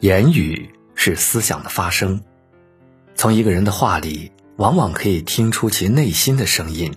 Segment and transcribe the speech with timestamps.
[0.00, 2.22] 言语是思想的发声，
[3.16, 6.94] 从一个人的话里，往往可以听出其内心的声音，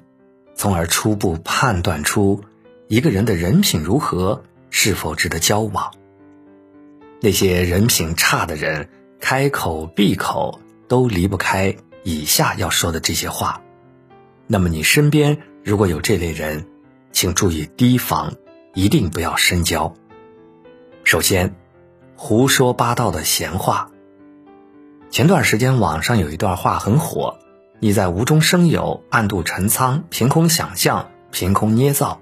[0.54, 2.44] 从而初步判断出
[2.88, 5.92] 一个人的人品如何，是否值得交往。
[7.22, 8.88] 那些人品差的人，
[9.20, 13.64] 开口闭口都离不开以下要说的这些话。
[14.46, 16.68] 那么你身边如果有这类人，
[17.12, 18.36] 请注意提防，
[18.76, 19.92] 一定不要深交。
[21.04, 21.56] 首先。
[22.24, 23.90] 胡说八道的闲话。
[25.10, 27.40] 前段时间网上有一段话很火
[27.82, 32.22] ：“你在无中生有、暗度陈仓、凭空想象、凭空捏造。”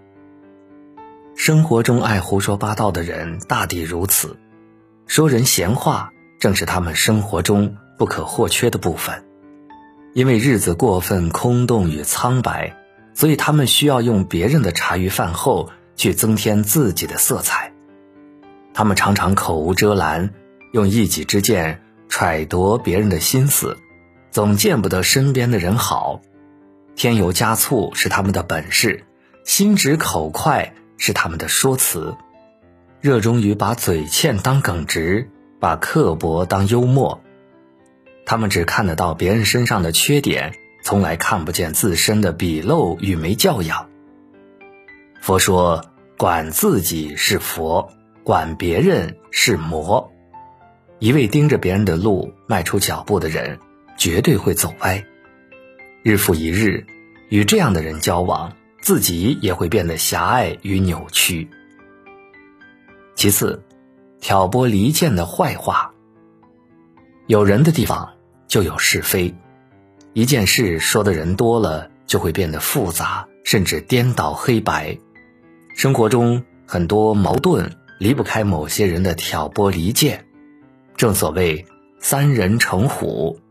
[1.35, 4.37] 生活中爱胡说八道的人大抵如此，
[5.05, 9.25] 说人闲话正是他们生活中不可或缺的部分。
[10.13, 12.73] 因为日子过分空洞与苍白，
[13.13, 17.73] 所以他们需要用别人的茶余饭后去增添自己的色彩。
[18.79, 20.33] 他们常常口无遮拦，
[20.71, 23.77] 用一己之见揣度别人的心思，
[24.31, 26.21] 总见不得身边的人好。
[26.95, 29.03] 添油加醋是他们的本事，
[29.43, 32.15] 心直口快是他们的说辞。
[33.01, 37.21] 热衷于把嘴欠当耿直，把刻薄当幽默。
[38.25, 43.89] 他们只看得到别人身上的缺点，从来看不见自身的鄙陋与没教养。
[45.19, 45.83] 佛说
[46.17, 47.91] ：“管自己是佛。”
[48.29, 50.13] 管别人是魔，
[50.99, 53.57] 一味盯着别人的路迈出脚步的人，
[53.97, 55.03] 绝对会走歪。
[56.03, 56.85] 日复一日，
[57.29, 61.49] 与这样的人交往，自己也会变得狭隘与扭曲。
[63.15, 63.63] 其次，
[64.21, 65.91] 挑拨离间的坏话。
[67.25, 68.11] 有人的地方
[68.47, 69.33] 就有是非，
[70.13, 74.95] 一件事说的人多了，就会变得复杂，甚至颠倒黑白。
[75.75, 77.75] 生活中很多矛盾。
[77.99, 80.25] 离不开某些人的挑拨离间，
[80.95, 81.65] 正所谓
[81.99, 83.41] 三人成虎，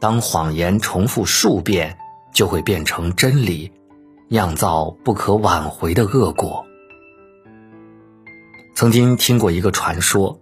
[0.00, 1.98] 当谎言重复数遍，
[2.32, 3.70] 就会变成真理，
[4.28, 6.64] 酿造不可挽回的恶果。
[8.74, 10.40] 曾经听过一个传说，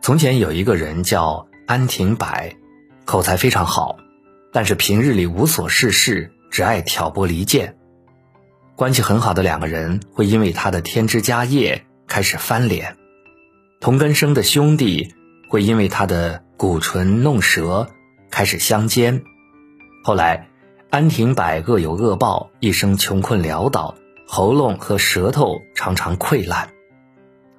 [0.00, 2.26] 从前有一个人叫安廷柏，
[3.04, 3.96] 口才非常好，
[4.52, 7.76] 但是平日里无所事事，只爱挑拨离间。
[8.74, 11.84] 关系很好的两个人会因为他的添枝加叶。
[12.12, 12.98] 开始翻脸，
[13.80, 15.14] 同根生的兄弟
[15.48, 17.88] 会因为他的鼓唇弄舌
[18.30, 19.24] 开始相奸。
[20.04, 20.50] 后来，
[20.90, 23.94] 安廷柏恶有恶报，一生穷困潦倒，
[24.28, 26.68] 喉咙和舌头常常溃烂。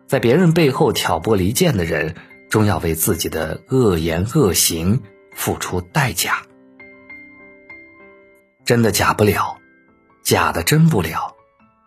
[0.06, 2.14] 在别人背后挑拨离间的人，
[2.48, 5.02] 终要为自己的恶言恶行
[5.34, 6.44] 付出代价。
[8.66, 9.58] 真的假不了，
[10.22, 11.34] 假的真不了，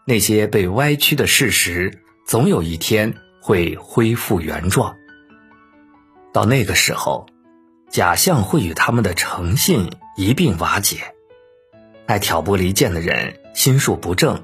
[0.05, 2.03] 那些被歪曲的事实。
[2.27, 4.97] 总有一天会恢复原状。
[6.33, 7.29] 到那个时候，
[7.89, 11.15] 假象会与他们的诚信一并瓦解。
[12.07, 14.43] 爱挑拨离间的人心术不正，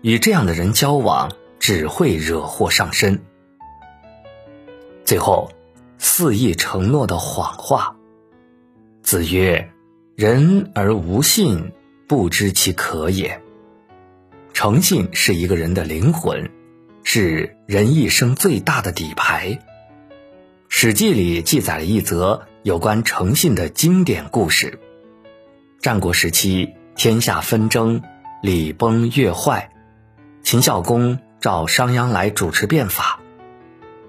[0.00, 3.20] 与这样的人交往只会惹祸上身。
[5.04, 5.52] 最后，
[5.98, 7.94] 肆意承诺的谎话。
[9.02, 9.70] 子曰
[10.16, 11.72] ：“人而无信，
[12.06, 13.42] 不知其可也。”
[14.54, 16.50] 诚信是一个人的灵魂。
[17.10, 19.52] 是人一生最大的底牌。
[20.68, 24.78] 《史记》里记载了一则有关诚信的经典故事。
[25.80, 28.02] 战国时期，天下纷争，
[28.42, 29.70] 礼崩乐坏，
[30.42, 33.20] 秦孝公召商鞅来主持变法。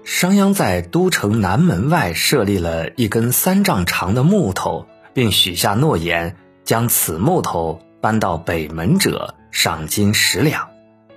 [0.04, 10.68] 商鞅在都城南门外设立了一根三丈长的木头，并许下诺言：将此木头搬到北门者，赏金十两。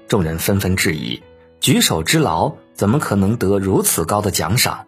[0.07, 1.21] 众人纷纷质疑。
[1.63, 4.85] 举手之劳，怎么可能得如此高的奖赏？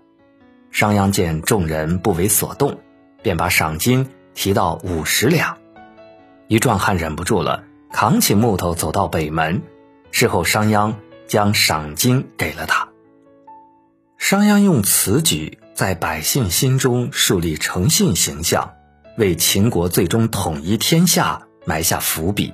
[0.72, 2.80] 商鞅见众人不为所动，
[3.24, 5.58] 便把赏金提到五十两。
[6.50, 7.64] 一壮汉忍不住了，
[7.94, 9.62] 扛起木头走到北门。
[10.12, 10.96] 事后，商鞅
[11.30, 12.90] 将赏金给了他。
[14.18, 18.74] 商鞅用此举在百姓心中树立诚信形象，
[19.18, 22.54] 为秦国最终统一天下埋下伏笔。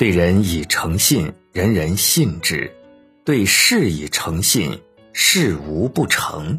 [0.00, 1.32] 对人以诚信。
[1.52, 2.72] 人人信之，
[3.26, 4.80] 对事以诚信，
[5.12, 6.58] 事无不成。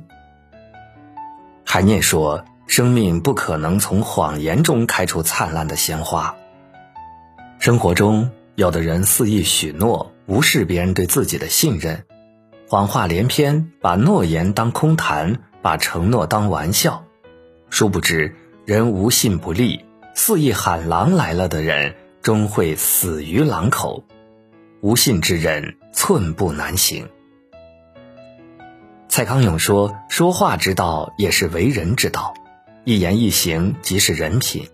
[1.65, 6.35] 海念说：“生命不可能从谎言中开出灿烂的鲜花。”
[7.57, 12.05] 生活中，有的人肆意许诺，无视别人对自己的信任，
[12.69, 17.03] 谎话连篇，把诺言当空谈，把承诺当玩笑。
[17.71, 24.03] 殊不知，人无信不立，肆意喊狼来了的人，终会死于狼口。
[24.83, 27.07] 无信之人，寸步难行。
[29.07, 32.33] 蔡康永说：“说话之道也是为人之道，
[32.83, 34.67] 一言一行即是人品。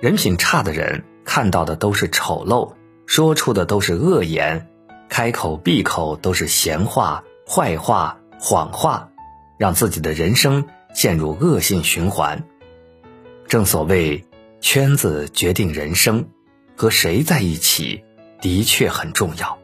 [0.00, 2.74] 人品差的人看到的都是丑陋，
[3.06, 4.68] 说出的都是恶言，
[5.08, 9.10] 开口闭口都是闲话、坏话、谎话，
[9.58, 10.64] 让自己的人生
[10.94, 12.44] 陷入恶性循环。
[13.48, 14.24] 正所谓，
[14.60, 16.24] 圈子决定人生，
[16.76, 18.04] 和谁在一起
[18.44, 19.58] 的确很重要。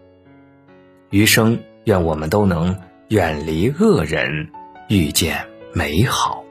[1.11, 2.75] 余生，愿我们都能。”
[3.11, 4.49] 远离恶人，
[4.89, 5.37] 遇见
[5.75, 6.45] 美好。